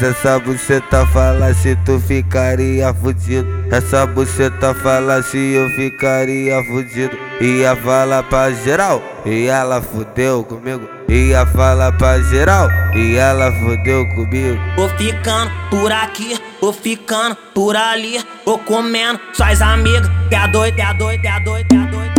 [0.00, 3.48] Essa buceta fala se tu ficaria fudido.
[3.70, 7.16] Essa buceta fala se eu ficaria fudido.
[7.40, 10.88] Ia falar pra geral e ela fudeu comigo.
[11.08, 14.58] Ia falar pra geral e ela fudeu comigo.
[14.76, 18.24] Vou ficando por aqui, vou ficando por ali.
[18.46, 20.08] Vou comendo suas amigas.
[20.28, 22.14] Que a doida, a doida, a doida, a doida.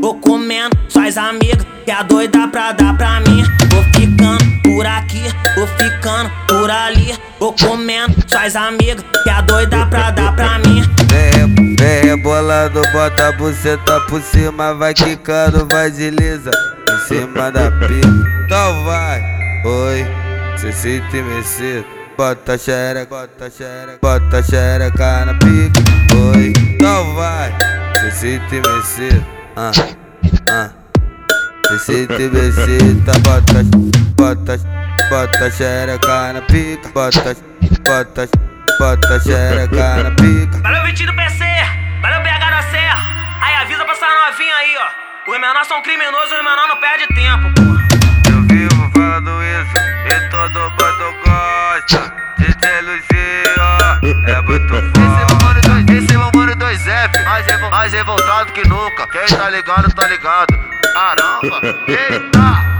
[0.00, 1.66] Vou comendo suas amigas.
[1.84, 3.44] Que a doida pra dar pra mim.
[3.70, 5.09] Vou ficando por aqui,
[5.60, 7.14] vou ficando por ali.
[7.38, 9.04] Vou comendo suas amigas.
[9.22, 10.82] Que a doida pra dar pra mim.
[11.08, 16.50] Vem, vem rebolando, bota a buceta por cima, vai quicando, vai desliza
[16.88, 18.08] em cima da pica.
[18.44, 19.20] Então vai,
[19.64, 20.06] oi,
[20.56, 21.84] se sente mexer.
[22.16, 25.80] Bota xereca, bota xereca, bota xereca na pica.
[26.34, 27.54] Oi, então vai,
[28.00, 29.22] se sente mexer.
[29.56, 29.70] Ah,
[30.50, 30.70] ah.
[31.68, 32.30] Se sente
[33.06, 33.62] tá bota,
[34.16, 34.79] bota,
[35.10, 36.88] bota xereca na pica.
[36.94, 37.36] Bota,
[37.84, 38.28] bota,
[38.78, 40.58] bota xereca na pica.
[40.62, 41.44] Valeu, Vitinho do PC,
[42.00, 43.00] valeu, BH da Serra.
[43.42, 45.30] Aí avisa pra essa novinha aí, ó.
[45.30, 48.30] Os menores são criminosos, os menores não perdem tempo, pô.
[48.30, 49.74] Eu vivo falando isso
[50.06, 54.00] e todo mundo gosta de te elogiar.
[54.28, 55.92] É muito foda.
[55.92, 59.06] Esse é o mano 2F, mais, mais revoltado que nunca.
[59.08, 60.58] Quem tá ligado, tá ligado.
[60.94, 62.79] Caramba, eita!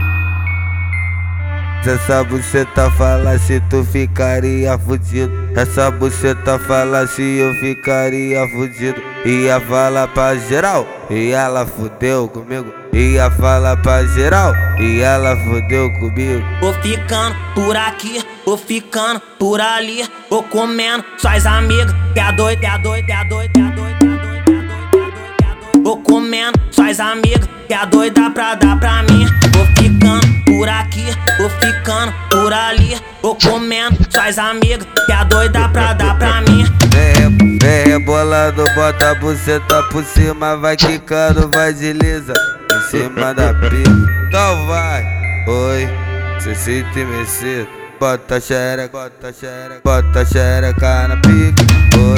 [1.83, 5.31] Essa buceta fala se tu ficaria fudido.
[5.55, 9.01] Essa buceta fala se eu ficaria fudido.
[9.25, 12.71] Ia falar pra geral e ela fudeu comigo.
[12.93, 16.43] Ia falar pra geral e ela fudeu comigo.
[16.61, 20.07] Vou ficando por aqui, vou ficando por ali.
[20.29, 21.95] Vou comendo suas amigas.
[22.13, 24.21] Que a doida, que a doida, que a doida, a doida.
[25.83, 27.49] Vou comendo suas amigas.
[27.67, 29.25] Que a doida pra dar pra mim.
[29.53, 31.07] Vou ficando por aqui,
[31.39, 32.95] vou ficando por ali.
[33.19, 34.85] Vou comendo suas amigas.
[35.07, 36.63] Que a doida pra dar pra mim.
[36.93, 42.33] Vem, vem rebolando, bota a buceta por cima, vai quicando, vai desliza
[42.71, 43.89] em cima da pica.
[44.27, 45.03] Então vai,
[45.47, 45.89] oi,
[46.39, 47.67] se sente mexer.
[47.99, 51.63] Bota xereca, bota xereca, bota xereca na pica.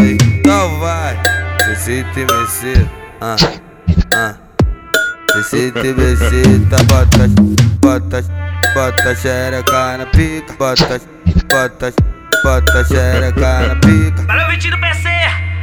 [0.01, 1.17] Oi, então vai,
[1.63, 2.89] se sente mexer.
[3.21, 3.37] Ah,
[4.13, 4.35] ah.
[5.31, 7.72] Se sente mexer, tá bota,
[8.21, 8.23] bota,
[8.73, 10.53] bota xereca na pica.
[10.59, 11.01] Bota,
[11.49, 11.93] bota,
[12.43, 14.21] bota xereca na pica.
[14.27, 15.09] Valeu, Vitinho do PC,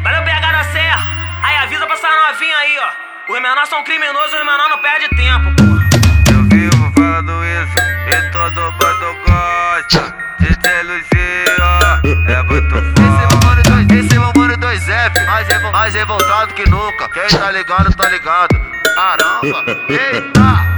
[0.03, 1.03] valeu, BH da Serra.
[1.45, 3.33] Aí avisa pra essa novinha aí, ó.
[3.33, 6.33] Os menores são criminosos, os menores não perdem tempo, pô.
[6.33, 7.79] Eu vivo falando isso
[8.09, 12.01] e todo mundo gosta de te elogiar.
[12.29, 13.47] É muito foda.
[13.47, 17.09] mano 2 esse é o mano 2F, mais, revo- mais revoltado que nunca.
[17.11, 18.61] Quem tá ligado, tá ligado.
[18.97, 20.70] Caramba, eita!